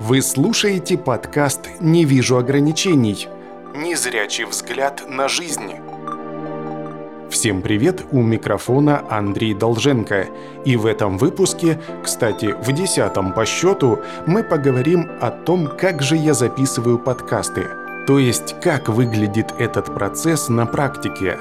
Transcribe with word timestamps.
Вы 0.00 0.22
слушаете 0.22 0.96
подкаст 0.96 1.68
«Не 1.80 2.04
вижу 2.04 2.38
ограничений». 2.38 3.26
Незрячий 3.74 4.44
взгляд 4.44 5.02
на 5.08 5.26
жизнь. 5.26 5.72
Всем 7.28 7.62
привет, 7.62 8.06
у 8.12 8.22
микрофона 8.22 9.02
Андрей 9.10 9.54
Долженко. 9.54 10.28
И 10.64 10.76
в 10.76 10.86
этом 10.86 11.18
выпуске, 11.18 11.80
кстати, 12.04 12.54
в 12.62 12.70
десятом 12.72 13.32
по 13.32 13.44
счету, 13.44 13.98
мы 14.24 14.44
поговорим 14.44 15.10
о 15.20 15.32
том, 15.32 15.66
как 15.66 16.00
же 16.00 16.16
я 16.16 16.32
записываю 16.32 17.00
подкасты. 17.00 17.66
То 18.06 18.20
есть, 18.20 18.54
как 18.62 18.88
выглядит 18.88 19.52
этот 19.58 19.92
процесс 19.92 20.48
на 20.48 20.64
практике. 20.64 21.38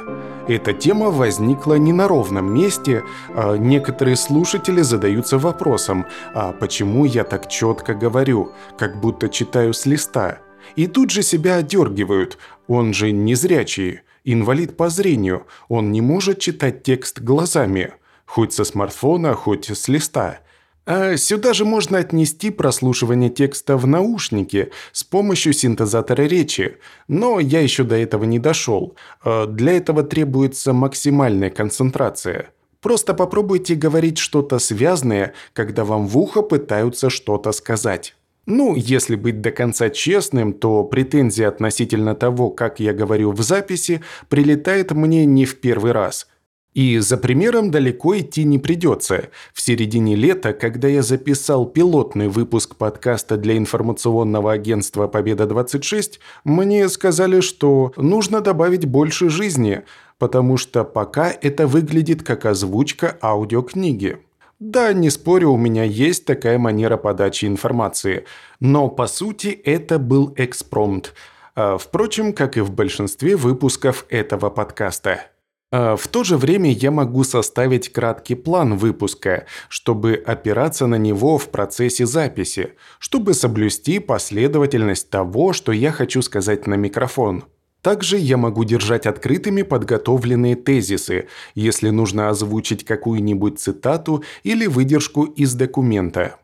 Эта 0.47 0.71
тема 0.71 1.11
возникла 1.11 1.75
не 1.75 1.91
на 1.91 2.07
ровном 2.07 2.53
месте. 2.53 3.03
А 3.35 3.57
некоторые 3.57 4.15
слушатели 4.15 4.81
задаются 4.81 5.37
вопросом, 5.37 6.05
а 6.33 6.53
почему 6.53 7.03
я 7.05 7.23
так 7.23 7.49
четко 7.49 7.93
говорю, 7.93 8.53
как 8.77 9.01
будто 9.01 9.27
читаю 9.27 9.73
с 9.73 9.85
листа? 9.85 10.39
И 10.75 10.87
тут 10.87 11.09
же 11.11 11.21
себя 11.21 11.57
одергивают. 11.57 12.37
Он 12.67 12.93
же 12.93 13.11
незрячий, 13.11 14.01
инвалид 14.23 14.77
по 14.77 14.89
зрению, 14.89 15.47
он 15.69 15.91
не 15.91 16.01
может 16.01 16.39
читать 16.39 16.83
текст 16.83 17.19
глазами, 17.19 17.93
хоть 18.25 18.53
со 18.53 18.63
смартфона, 18.63 19.33
хоть 19.33 19.69
с 19.69 19.87
листа. 19.87 20.39
А 20.87 21.17
сюда 21.17 21.51
же 21.51 21.65
можно 21.65 21.97
отнести 21.97 22.49
прослушивание 22.49 23.29
текста 23.29 23.75
в 23.75 23.85
наушнике 23.85 24.71
с 24.93 25.03
помощью 25.03 25.51
синтезатора 25.51 26.21
речи, 26.21 26.77
но 27.09 27.41
я 27.41 27.59
еще 27.59 27.83
до 27.83 27.95
этого 27.97 28.23
не 28.23 28.39
дошел. 28.39 28.95
А 29.21 29.47
для 29.47 29.73
этого 29.73 30.03
требуется 30.03 30.71
максимальная 30.71 31.49
концентрация. 31.49 32.51
Просто 32.79 33.13
попробуйте 33.13 33.75
говорить 33.75 34.17
что-то 34.17 34.59
связанное, 34.59 35.33
когда 35.51 35.83
вам 35.83 36.07
в 36.07 36.17
ухо 36.17 36.41
пытаются 36.41 37.09
что-то 37.09 37.51
сказать. 37.51 38.15
Ну, 38.45 38.73
если 38.73 39.17
быть 39.17 39.41
до 39.41 39.51
конца 39.51 39.89
честным, 39.89 40.53
то 40.53 40.85
претензии 40.85 41.43
относительно 41.43 42.15
того, 42.15 42.49
как 42.49 42.79
я 42.79 42.93
говорю 42.93 43.33
в 43.33 43.41
записи, 43.41 44.01
прилетает 44.29 44.91
мне 44.91 45.25
не 45.25 45.43
в 45.43 45.59
первый 45.59 45.91
раз– 45.91 46.27
и 46.77 46.99
за 46.99 47.17
примером 47.17 47.71
далеко 47.71 48.19
идти 48.19 48.43
не 48.43 48.59
придется. 48.59 49.29
В 49.51 49.61
середине 49.61 50.15
лета, 50.15 50.53
когда 50.53 50.87
я 50.87 51.01
записал 51.01 51.65
пилотный 51.65 52.27
выпуск 52.27 52.75
подкаста 52.75 53.35
для 53.35 53.57
информационного 53.57 54.51
агентства 54.51 55.07
«Победа-26», 55.07 56.19
мне 56.43 56.87
сказали, 56.87 57.39
что 57.41 57.93
нужно 57.97 58.41
добавить 58.41 58.85
больше 58.85 59.29
жизни, 59.29 59.85
потому 60.19 60.57
что 60.57 60.83
пока 60.83 61.31
это 61.31 61.65
выглядит 61.65 62.21
как 62.21 62.45
озвучка 62.45 63.17
аудиокниги. 63.23 64.19
Да, 64.59 64.93
не 64.93 65.09
спорю, 65.09 65.53
у 65.53 65.57
меня 65.57 65.83
есть 65.83 66.25
такая 66.25 66.59
манера 66.59 66.97
подачи 66.97 67.45
информации, 67.45 68.25
но 68.59 68.87
по 68.87 69.07
сути 69.07 69.47
это 69.47 69.97
был 69.97 70.31
экспромт. 70.37 71.15
А, 71.55 71.79
впрочем, 71.79 72.33
как 72.33 72.55
и 72.55 72.61
в 72.61 72.69
большинстве 72.69 73.35
выпусков 73.35 74.05
этого 74.09 74.51
подкаста. 74.51 75.21
А 75.69 75.97
в 75.97 76.07
то 76.07 76.23
же 76.23 76.37
время 76.37 76.71
я 76.71 76.91
могу 76.91 77.25
составить 77.25 77.91
краткий 77.91 78.35
план 78.35 78.77
выпуска, 78.77 79.45
чтобы 79.67 80.13
опираться 80.13 80.87
на 80.87 80.95
него 80.95 81.37
в 81.37 81.49
процессе 81.49 82.05
записи, 82.05 82.75
чтобы 82.99 83.33
соблюсти 83.33 83.99
последовательность 83.99 85.09
того, 85.09 85.51
что 85.51 85.73
я 85.73 85.91
хочу 85.91 86.21
сказать 86.21 86.67
на 86.67 86.75
микрофон. 86.75 87.43
Также 87.81 88.17
я 88.17 88.37
могу 88.37 88.63
держать 88.63 89.05
открытыми 89.05 89.61
подготовленные 89.61 90.55
тезисы, 90.55 91.27
если 91.53 91.89
нужно 91.89 92.29
озвучить 92.29 92.85
какую-нибудь 92.85 93.59
цитату 93.59 94.23
или 94.43 94.67
выдержку 94.67 95.23
из 95.23 95.53
документа. 95.53 96.37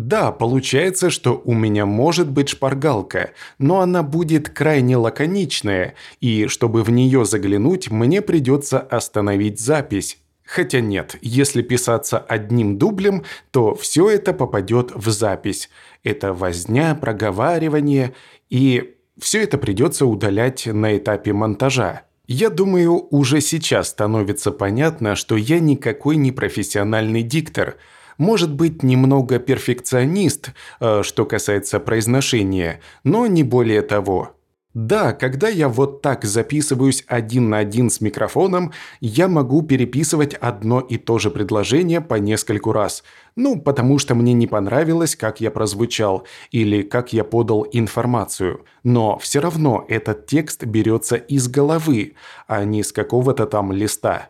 Да, 0.00 0.32
получается, 0.32 1.10
что 1.10 1.42
у 1.44 1.52
меня 1.52 1.84
может 1.84 2.30
быть 2.30 2.48
шпаргалка, 2.48 3.32
но 3.58 3.80
она 3.80 4.02
будет 4.02 4.48
крайне 4.48 4.96
лаконичная, 4.96 5.92
и 6.22 6.46
чтобы 6.46 6.84
в 6.84 6.90
нее 6.90 7.26
заглянуть, 7.26 7.90
мне 7.90 8.22
придется 8.22 8.80
остановить 8.80 9.60
запись. 9.60 10.16
Хотя 10.42 10.80
нет, 10.80 11.16
если 11.20 11.60
писаться 11.60 12.18
одним 12.18 12.78
дублем, 12.78 13.24
то 13.50 13.74
все 13.74 14.08
это 14.08 14.32
попадет 14.32 14.90
в 14.94 15.10
запись. 15.10 15.68
Это 16.02 16.32
возня, 16.32 16.94
проговаривание, 16.94 18.14
и 18.48 18.94
все 19.18 19.42
это 19.42 19.58
придется 19.58 20.06
удалять 20.06 20.64
на 20.64 20.96
этапе 20.96 21.34
монтажа. 21.34 22.04
Я 22.26 22.48
думаю, 22.48 23.06
уже 23.10 23.42
сейчас 23.42 23.90
становится 23.90 24.50
понятно, 24.50 25.14
что 25.14 25.36
я 25.36 25.60
никакой 25.60 26.16
не 26.16 26.32
профессиональный 26.32 27.22
диктор– 27.22 27.76
может 28.20 28.54
быть 28.54 28.82
немного 28.82 29.38
перфекционист, 29.38 30.50
э, 30.78 31.02
что 31.02 31.24
касается 31.24 31.80
произношения, 31.80 32.80
но 33.02 33.26
не 33.26 33.42
более 33.42 33.80
того. 33.80 34.36
Да, 34.74 35.12
когда 35.12 35.48
я 35.48 35.68
вот 35.68 36.00
так 36.00 36.24
записываюсь 36.24 37.02
один 37.08 37.48
на 37.48 37.58
один 37.58 37.90
с 37.90 38.00
микрофоном, 38.00 38.72
я 39.00 39.26
могу 39.26 39.62
переписывать 39.62 40.34
одно 40.34 40.80
и 40.80 40.96
то 40.96 41.18
же 41.18 41.30
предложение 41.30 42.00
по 42.00 42.16
нескольку 42.16 42.72
раз. 42.72 43.02
Ну, 43.34 43.60
потому 43.60 43.98
что 43.98 44.14
мне 44.14 44.32
не 44.32 44.46
понравилось, 44.46 45.16
как 45.16 45.40
я 45.40 45.50
прозвучал, 45.50 46.24
или 46.52 46.82
как 46.82 47.12
я 47.12 47.24
подал 47.24 47.66
информацию. 47.72 48.64
Но 48.84 49.18
все 49.18 49.40
равно 49.40 49.84
этот 49.88 50.26
текст 50.26 50.64
берется 50.64 51.16
из 51.16 51.48
головы, 51.48 52.14
а 52.46 52.64
не 52.64 52.84
с 52.84 52.92
какого-то 52.92 53.46
там 53.46 53.72
листа. 53.72 54.28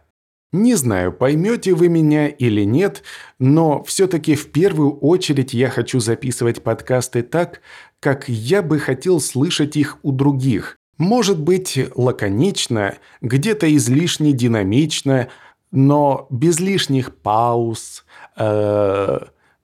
Не 0.52 0.74
знаю, 0.74 1.12
поймете 1.12 1.74
вы 1.74 1.88
меня 1.88 2.26
или 2.26 2.64
нет, 2.64 3.04
но 3.38 3.84
все-таки 3.84 4.34
в 4.34 4.50
первую 4.50 4.98
очередь 4.98 5.54
я 5.54 5.70
хочу 5.70 6.00
записывать 6.00 6.64
подкасты 6.64 7.22
так, 7.22 7.60
как 8.00 8.28
я 8.28 8.60
бы 8.60 8.80
хотел 8.80 9.20
слышать 9.20 9.76
их 9.76 9.98
у 10.02 10.10
других. 10.10 10.76
Может 10.98 11.38
быть, 11.38 11.78
лаконично, 11.94 12.96
где-то 13.20 13.74
излишне 13.76 14.32
динамично, 14.32 15.28
но 15.70 16.26
без 16.30 16.58
лишних 16.58 17.14
пауз, 17.14 18.04
э, 18.36 19.20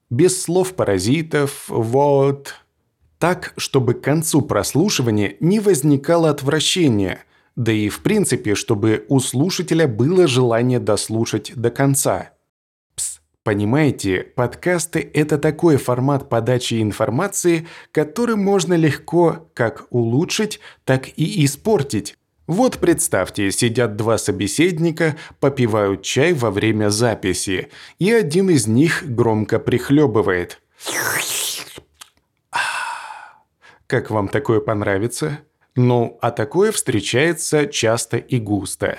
без 0.09 0.41
слов 0.41 0.73
паразитов, 0.73 1.65
вот. 1.67 2.55
Так, 3.19 3.53
чтобы 3.57 3.93
к 3.93 4.01
концу 4.01 4.41
прослушивания 4.41 5.35
не 5.41 5.59
возникало 5.59 6.29
отвращения– 6.29 7.25
да 7.57 7.71
и 7.71 7.89
в 7.89 8.01
принципе, 8.01 8.53
чтобы 8.53 9.05
у 9.09 9.19
слушателя 9.19 9.87
было 9.87 10.27
желание 10.27 10.79
дослушать 10.79 11.51
до 11.55 11.71
конца. 11.71 12.29
Пс, 12.95 13.19
понимаете, 13.43 14.19
подкасты– 14.35 15.09
это 15.13 15.39
такой 15.39 15.77
формат 15.77 16.29
подачи 16.29 16.79
информации, 16.81 17.67
который 17.91 18.35
можно 18.35 18.75
легко 18.75 19.49
как 19.55 19.87
улучшить, 19.89 20.59
так 20.85 21.09
и 21.17 21.43
испортить. 21.45 22.15
Вот 22.45 22.77
представьте, 22.77 23.51
сидят 23.51 23.95
два 23.95 24.19
собеседника, 24.19 25.17
попивают 25.39 26.03
чай 26.03 26.33
во 26.33 26.51
время 26.51 26.89
записи, 26.89 27.69
и 27.97 28.11
один 28.11 28.51
из 28.51 28.67
них 28.67 29.03
громко 29.03 29.57
прихлебывает. 29.57 30.61
Как 33.87 34.11
вам 34.11 34.27
такое 34.27 34.59
понравится? 34.59 35.39
Ну, 35.77 36.17
а 36.21 36.31
такое 36.31 36.71
встречается 36.71 37.67
часто 37.67 38.17
и 38.17 38.39
густо. 38.39 38.97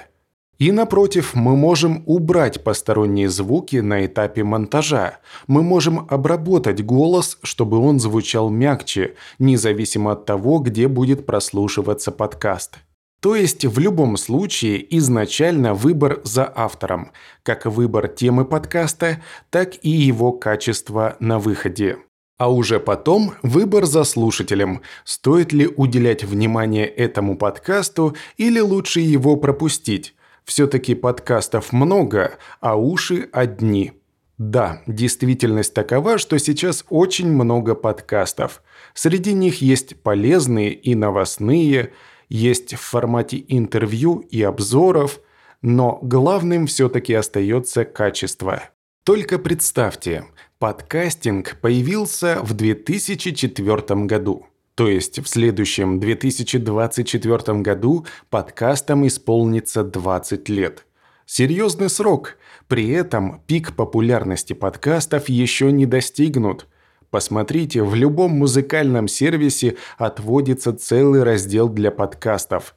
И 0.58 0.70
напротив, 0.70 1.34
мы 1.34 1.56
можем 1.56 2.04
убрать 2.06 2.62
посторонние 2.62 3.28
звуки 3.28 3.76
на 3.76 4.06
этапе 4.06 4.44
монтажа. 4.44 5.18
Мы 5.48 5.64
можем 5.64 6.06
обработать 6.08 6.84
голос, 6.84 7.38
чтобы 7.42 7.78
он 7.78 7.98
звучал 7.98 8.48
мягче, 8.48 9.16
независимо 9.40 10.12
от 10.12 10.24
того, 10.24 10.60
где 10.60 10.86
будет 10.86 11.26
прослушиваться 11.26 12.12
подкаст. 12.12 12.78
То 13.20 13.34
есть 13.34 13.64
в 13.64 13.80
любом 13.80 14.16
случае 14.16 14.96
изначально 14.98 15.74
выбор 15.74 16.20
за 16.22 16.50
автором, 16.54 17.10
как 17.42 17.66
выбор 17.66 18.06
темы 18.06 18.44
подкаста, 18.44 19.20
так 19.50 19.74
и 19.82 19.90
его 19.90 20.30
качество 20.30 21.16
на 21.18 21.40
выходе. 21.40 21.98
А 22.38 22.52
уже 22.52 22.78
потом 22.78 23.34
выбор 23.42 23.84
за 23.84 24.04
слушателем, 24.04 24.82
стоит 25.04 25.52
ли 25.52 25.66
уделять 25.66 26.22
внимание 26.22 26.86
этому 26.86 27.36
подкасту 27.36 28.16
или 28.36 28.60
лучше 28.60 29.00
его 29.00 29.36
пропустить. 29.36 30.14
Все-таки 30.44 30.94
подкастов 30.94 31.72
много, 31.72 32.38
а 32.60 32.76
уши 32.76 33.28
одни. 33.32 33.92
Да, 34.38 34.82
действительность 34.86 35.74
такова, 35.74 36.16
что 36.16 36.38
сейчас 36.38 36.84
очень 36.88 37.28
много 37.28 37.74
подкастов. 37.74 38.62
Среди 38.94 39.32
них 39.32 39.60
есть 39.60 40.00
полезные 40.00 40.72
и 40.72 40.94
новостные, 40.94 41.92
есть 42.28 42.74
в 42.74 42.80
формате 42.80 43.44
интервью 43.48 44.20
и 44.30 44.40
обзоров, 44.42 45.18
но 45.60 45.98
главным 46.02 46.68
все-таки 46.68 47.14
остается 47.14 47.84
качество. 47.84 48.62
Только 49.02 49.38
представьте, 49.40 50.26
подкастинг 50.58 51.56
появился 51.60 52.40
в 52.42 52.52
2004 52.52 54.04
году. 54.06 54.46
То 54.74 54.88
есть 54.88 55.20
в 55.20 55.28
следующем 55.28 56.00
2024 56.00 57.58
году 57.60 58.06
подкастам 58.30 59.06
исполнится 59.06 59.84
20 59.84 60.48
лет. 60.48 60.84
Серьезный 61.26 61.88
срок. 61.88 62.38
При 62.68 62.90
этом 62.90 63.40
пик 63.46 63.74
популярности 63.76 64.52
подкастов 64.52 65.28
еще 65.28 65.70
не 65.72 65.86
достигнут. 65.86 66.66
Посмотрите, 67.10 67.82
в 67.82 67.94
любом 67.94 68.32
музыкальном 68.32 69.08
сервисе 69.08 69.76
отводится 69.96 70.72
целый 70.72 71.22
раздел 71.22 71.68
для 71.68 71.90
подкастов. 71.90 72.74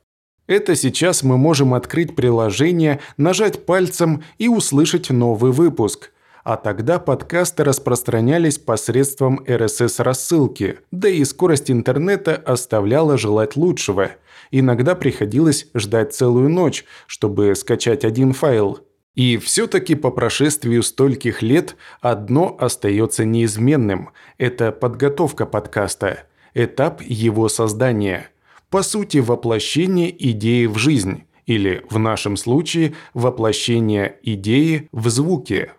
Это 0.48 0.76
сейчас 0.76 1.24
мы 1.24 1.38
можем 1.38 1.74
открыть 1.74 2.16
приложение, 2.16 3.00
нажать 3.18 3.66
пальцем 3.66 4.24
и 4.38 4.48
услышать 4.48 5.10
новый 5.10 5.52
выпуск. 5.52 6.12
А 6.44 6.58
тогда 6.58 7.00
подкасты 7.00 7.64
распространялись 7.64 8.58
посредством 8.58 9.42
RSS-рассылки, 9.46 10.80
да 10.92 11.08
и 11.08 11.24
скорость 11.24 11.70
интернета 11.70 12.36
оставляла 12.36 13.18
желать 13.18 13.56
лучшего. 13.56 14.12
Иногда 14.50 14.96
приходилось 14.96 15.68
ждать 15.74 16.14
целую 16.14 16.50
ночь, 16.50 16.86
чтобы 17.08 17.56
скачать 17.56 18.06
один 18.06 18.34
файл– 18.34 18.80
и 19.14 19.38
все-таки 19.38 19.96
по 19.96 20.10
прошествию 20.10 20.84
стольких 20.84 21.42
лет 21.42 21.76
одно 22.00 22.56
остается 22.58 23.26
неизменным– 23.26 24.12
это 24.38 24.72
подготовка 24.72 25.46
подкаста, 25.46 26.24
этап 26.54 27.02
его 27.02 27.50
создания. 27.50 28.30
По 28.70 28.84
сути, 28.84 29.18
воплощение 29.18 30.16
идеи 30.32 30.66
в 30.66 30.78
жизнь, 30.78 31.26
или 31.46 31.86
в 31.90 32.00
нашем 32.00 32.38
случае 32.38 32.94
воплощение 33.14 34.18
идеи 34.24 34.88
в 34.94 35.10
звуке. 35.10 35.74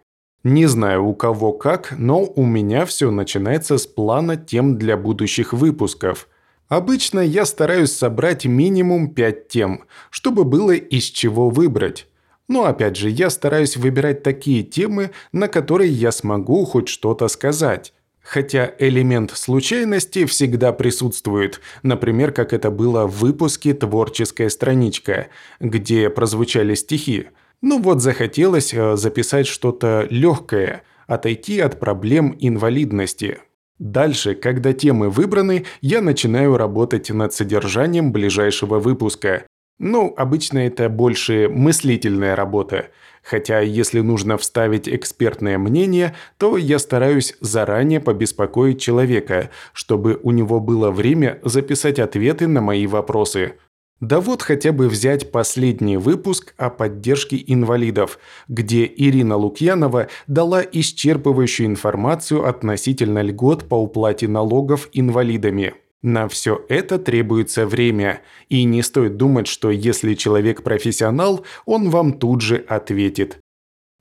Не 0.45 0.67
знаю 0.67 1.05
у 1.05 1.15
кого 1.15 1.53
как, 1.53 1.95
но 1.97 2.25
у 2.25 2.45
меня 2.45 2.85
все 2.85 3.13
начинается 3.13 3.79
с 3.79 3.87
плана 3.87 4.37
тем 4.37 4.77
для 4.77 4.97
будущих 4.97 5.53
выпусков. 5.53 6.29
Обычно 6.69 7.21
я 7.21 7.45
стараюсь 7.45 7.93
собрать 7.93 8.45
минимум 8.45 9.15
5 9.15 9.49
тем, 9.49 9.85
чтобы 10.11 10.45
было 10.45 10.73
из 10.73 11.05
чего 11.05 11.49
выбрать. 11.49 12.09
Но 12.49 12.65
опять 12.65 12.97
же, 12.97 13.09
я 13.09 13.31
стараюсь 13.31 13.77
выбирать 13.77 14.25
такие 14.25 14.65
темы, 14.65 15.13
на 15.31 15.47
которые 15.47 15.91
я 15.93 16.11
смогу 16.11 16.65
хоть 16.65 16.89
что-то 16.89 17.29
сказать. 17.29 17.93
Хотя 18.21 18.73
элемент 18.79 19.31
случайности 19.33 20.25
всегда 20.27 20.73
присутствует, 20.73 21.61
например, 21.83 22.33
как 22.33 22.53
это 22.53 22.71
было 22.71 23.07
в 23.07 23.19
выпуске 23.19 23.75
«Творческая 23.75 24.49
страничка», 24.49 25.29
где 25.61 26.09
прозвучали 26.11 26.75
стихи. 26.75 27.29
Ну 27.63 27.81
вот 27.81 28.03
захотелось 28.03 28.75
э, 28.75 28.97
записать 28.97 29.47
что-то 29.47 30.07
легкое, 30.11 30.83
отойти 31.07 31.61
от 31.61 31.79
проблем 31.81 32.37
инвалидности. 32.39 33.39
Дальше, 33.79 34.35
когда 34.35 34.73
темы 34.73 35.09
выбраны, 35.09 35.65
я 35.81 36.03
начинаю 36.03 36.57
работать 36.57 37.11
над 37.11 37.33
содержанием 37.33 38.13
ближайшего 38.13 38.79
выпуска, 38.79 39.45
ну, 39.79 40.15
обычно 40.17 40.59
это 40.61 40.89
больше 40.89 41.49
мыслительная 41.49 42.37
работа. 42.37 42.91
Хотя, 43.21 43.59
если 43.61 43.99
нужно 44.01 44.39
вставить 44.39 44.89
экспертное 44.89 45.59
мнение, 45.59 46.15
то 46.39 46.57
я 46.57 46.79
стараюсь 46.79 47.37
заранее 47.41 47.99
побеспокоить 47.99 48.81
человека, 48.81 49.51
чтобы 49.73 50.21
у 50.23 50.31
него 50.31 50.61
было 50.61 50.93
время 50.93 51.41
записать 51.43 51.99
ответы 51.99 52.47
на 52.47 52.61
мои 52.61 52.87
вопросы. 52.87 53.55
Да 54.03 54.21
вот 54.21 54.43
хотя 54.43 54.73
бы 54.73 54.89
взять 54.89 55.31
последний 55.31 55.97
выпуск 55.97 56.55
о 56.57 56.71
поддержке 56.71 57.41
инвалидов, 57.47 58.19
где 58.49 58.85
Ирина 58.85 59.37
Лукьянова 59.37 60.09
дала 60.27 60.61
исчерпывающую 60.65 61.67
информацию 61.67 62.45
относительно 62.45 63.23
льгот 63.23 63.69
по 63.69 63.77
уплате 63.77 64.27
налогов 64.27 64.89
инвалидами. 64.93 65.75
На 66.03 66.27
все 66.27 66.65
это 66.69 66.99
требуется 66.99 67.65
время, 67.65 68.23
и 68.49 68.65
не 68.65 68.83
стоит 68.83 69.17
думать, 69.17 69.47
что 69.47 69.71
если 69.71 70.15
человек 70.15 70.65
профессионал, 70.65 71.45
он 71.65 71.89
вам 71.89 72.15
тут 72.15 72.41
же 72.41 72.57
ответит. 72.57 73.39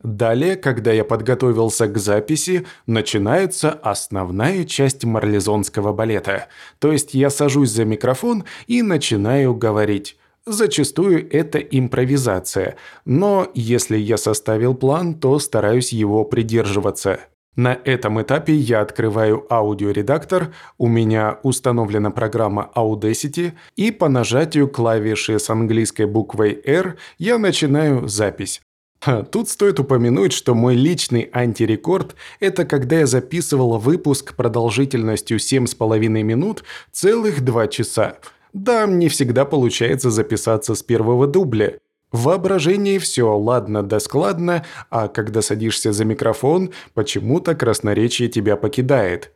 Далее, 0.03 0.56
когда 0.56 0.92
я 0.92 1.03
подготовился 1.03 1.88
к 1.88 1.98
записи, 1.98 2.65
начинается 2.88 3.71
основная 3.71 4.65
часть 4.65 5.03
марлезонского 5.03 5.94
балета. 5.94 6.48
То 6.80 6.92
есть 6.92 7.13
я 7.13 7.30
сажусь 7.30 7.69
за 7.69 7.86
микрофон 7.86 8.45
и 8.65 8.81
начинаю 8.81 9.53
говорить. 9.53 10.18
Зачастую 10.45 11.31
это 11.31 11.59
импровизация, 11.59 12.75
но 13.06 13.51
если 13.53 13.95
я 13.95 14.18
составил 14.18 14.74
план, 14.74 15.13
то 15.13 15.38
стараюсь 15.38 15.94
его 15.94 16.25
придерживаться. 16.25 17.19
На 17.56 17.77
этом 17.83 18.19
этапе 18.19 18.56
я 18.56 18.81
открываю 18.81 19.45
аудиоредактор, 19.54 20.51
у 20.80 20.88
меня 20.88 21.38
установлена 21.44 22.09
программа 22.09 22.71
Audacity, 22.75 23.51
и 23.75 23.92
по 23.92 24.09
нажатию 24.09 24.68
клавиши 24.68 25.38
с 25.38 25.50
английской 25.50 26.06
буквой 26.06 26.59
R 26.65 26.97
я 27.19 27.38
начинаю 27.38 28.07
запись. 28.07 28.62
Тут 29.31 29.50
стоит 29.50 29.80
упомянуть, 29.80 30.33
что 30.33 30.53
мой 30.56 30.75
личный 30.75 31.30
антирекорд– 31.33 32.15
это 32.39 32.65
когда 32.65 33.00
я 33.00 33.06
записывал 33.07 33.77
выпуск 33.77 34.36
продолжительностью 34.36 35.38
7,5 35.38 36.07
минут 36.24 36.63
целых 36.92 37.42
2 37.42 37.68
часа. 37.68 38.18
Да, 38.53 38.86
не 38.86 39.09
всегда 39.09 39.45
получается 39.45 40.12
записаться 40.12 40.75
с 40.75 40.83
первого 40.83 41.27
дубля– 41.27 41.77
в 42.12 42.24
воображении 42.24 42.98
все 42.98 43.38
ладно 43.38 43.83
да 43.83 44.01
складно, 44.01 44.65
а 44.89 45.07
когда 45.07 45.42
садишься 45.42 45.94
за 45.94 46.04
микрофон, 46.04 46.71
почему-то 46.94 47.56
красноречие 47.56 48.27
тебя 48.27 48.57
покидает. 48.57 49.31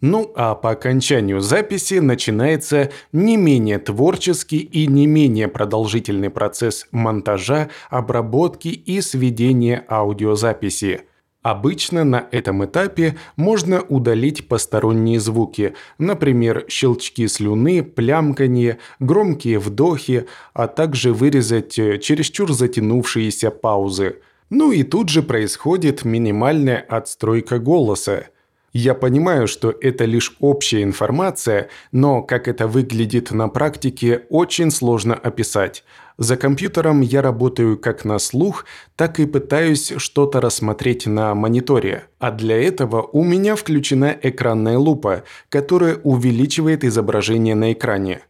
Ну 0.00 0.32
а 0.34 0.54
по 0.54 0.70
окончанию 0.70 1.40
записи 1.40 1.94
начинается 1.94 2.90
не 3.12 3.36
менее 3.36 3.78
творческий 3.78 4.58
и 4.58 4.86
не 4.86 5.06
менее 5.06 5.48
продолжительный 5.48 6.30
процесс 6.30 6.86
монтажа, 6.90 7.68
обработки 7.90 8.68
и 8.68 9.00
сведения 9.00 9.84
аудиозаписи– 9.88 11.02
Обычно 11.42 12.04
на 12.04 12.28
этом 12.32 12.66
этапе 12.66 13.16
можно 13.36 13.80
удалить 13.80 14.46
посторонние 14.46 15.18
звуки, 15.18 15.74
например, 15.96 16.66
щелчки 16.68 17.26
слюны, 17.28 17.82
плямканье, 17.82 18.78
громкие 18.98 19.58
вдохи, 19.58 20.26
а 20.52 20.68
также 20.68 21.14
вырезать 21.14 21.78
э, 21.78 21.98
чересчур 21.98 22.52
затянувшиеся 22.52 23.50
паузы. 23.50 24.18
Ну 24.50 24.70
и 24.70 24.82
тут 24.82 25.08
же 25.08 25.22
происходит 25.22 26.04
минимальная 26.04 26.84
отстройка 26.86 27.58
голоса. 27.58 28.26
Я 28.72 28.94
понимаю, 28.94 29.48
что 29.48 29.74
это 29.80 30.04
лишь 30.04 30.36
общая 30.38 30.84
информация, 30.84 31.68
но 31.90 32.22
как 32.22 32.46
это 32.46 32.68
выглядит 32.68 33.32
на 33.32 33.48
практике, 33.48 34.22
очень 34.28 34.70
сложно 34.70 35.14
описать. 35.14 35.82
За 36.18 36.36
компьютером 36.36 37.00
я 37.00 37.22
работаю 37.22 37.78
как 37.78 38.04
на 38.04 38.18
слух, 38.18 38.66
так 38.94 39.18
и 39.18 39.26
пытаюсь 39.26 39.94
что-то 39.96 40.40
рассмотреть 40.40 41.06
на 41.06 41.34
мониторе. 41.34 42.04
А 42.18 42.30
для 42.30 42.62
этого 42.62 43.02
у 43.02 43.24
меня 43.24 43.56
включена 43.56 44.16
экранная 44.22 44.78
лупа, 44.78 45.24
которая 45.48 45.96
увеличивает 45.96 46.84
изображение 46.84 47.54
на 47.54 47.72
экране. 47.72 48.20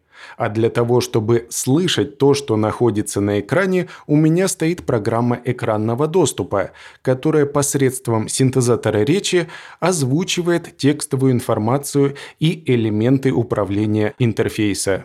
А 0.41 0.49
для 0.49 0.71
того, 0.71 1.03
чтобы 1.03 1.49
слышать 1.51 2.17
то, 2.17 2.33
что 2.33 2.57
находится 2.57 3.21
на 3.21 3.41
экране, 3.41 3.89
у 4.07 4.17
меня 4.17 4.49
стоит 4.49 4.87
программа 4.87 5.39
экранного 5.45 6.07
доступа, 6.07 6.71
которая 7.03 7.45
посредством 7.45 8.27
синтезатора 8.27 9.01
речи 9.05 9.49
озвучивает 9.81 10.79
текстовую 10.79 11.33
информацию 11.33 12.17
и 12.39 12.63
элементы 12.73 13.33
управления 13.33 14.15
интерфейса. 14.19 15.05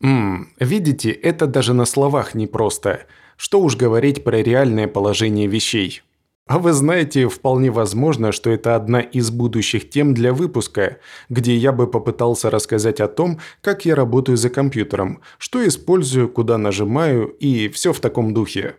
Ммм, 0.00 0.50
видите, 0.60 1.12
это 1.12 1.46
даже 1.46 1.72
на 1.72 1.86
словах 1.86 2.34
непросто. 2.34 3.06
Что 3.38 3.62
уж 3.62 3.76
говорить 3.76 4.22
про 4.22 4.42
реальное 4.42 4.86
положение 4.86 5.46
вещей. 5.46 6.02
А 6.46 6.58
вы 6.58 6.74
знаете, 6.74 7.26
вполне 7.28 7.70
возможно, 7.70 8.30
что 8.30 8.50
это 8.50 8.76
одна 8.76 9.00
из 9.00 9.30
будущих 9.30 9.88
тем 9.88 10.12
для 10.12 10.34
выпуска, 10.34 10.98
где 11.30 11.56
я 11.56 11.72
бы 11.72 11.86
попытался 11.86 12.50
рассказать 12.50 13.00
о 13.00 13.08
том, 13.08 13.40
как 13.62 13.86
я 13.86 13.94
работаю 13.94 14.36
за 14.36 14.50
компьютером, 14.50 15.22
что 15.38 15.66
использую, 15.66 16.28
куда 16.28 16.58
нажимаю 16.58 17.28
и 17.28 17.68
все 17.68 17.94
в 17.94 18.00
таком 18.00 18.34
духе. 18.34 18.76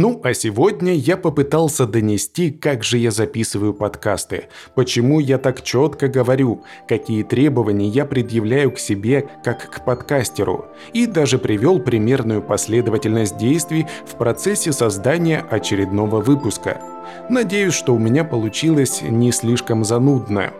Ну, 0.00 0.20
а 0.22 0.32
сегодня 0.32 0.94
я 0.94 1.16
попытался 1.16 1.84
донести, 1.84 2.52
как 2.52 2.84
же 2.84 2.98
я 2.98 3.10
записываю 3.10 3.74
подкасты, 3.74 4.44
почему 4.76 5.18
я 5.18 5.38
так 5.38 5.62
четко 5.62 6.06
говорю, 6.06 6.62
какие 6.86 7.24
требования 7.24 7.88
я 7.88 8.04
предъявляю 8.04 8.70
к 8.70 8.78
себе 8.78 9.28
как 9.42 9.68
к 9.68 9.84
подкастеру, 9.84 10.66
и 10.92 11.06
даже 11.06 11.40
привел 11.40 11.80
примерную 11.80 12.42
последовательность 12.42 13.38
действий 13.38 13.88
в 14.06 14.14
процессе 14.14 14.70
создания 14.70 15.44
очередного 15.50 16.20
выпуска. 16.20 16.80
Надеюсь, 17.28 17.74
что 17.74 17.92
у 17.92 17.98
меня 17.98 18.22
получилось 18.22 19.02
не 19.02 19.32
слишком 19.32 19.84
занудно. 19.84 20.52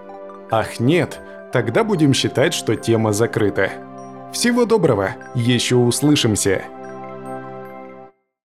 Ах 0.50 0.80
нет, 0.80 1.20
тогда 1.52 1.84
будем 1.84 2.12
считать, 2.12 2.54
что 2.54 2.74
тема 2.74 3.12
закрыта. 3.12 3.70
Всего 4.32 4.64
доброго, 4.64 5.10
еще 5.36 5.76
услышимся! 5.76 6.64